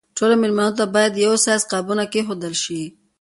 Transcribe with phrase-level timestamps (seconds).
[0.17, 2.81] ټولو مېلمنو ته باید د یوه سایز قابونه کېښودل شي.